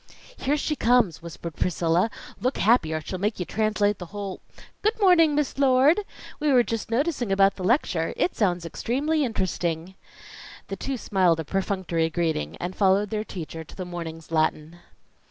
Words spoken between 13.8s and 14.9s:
morning's Latin.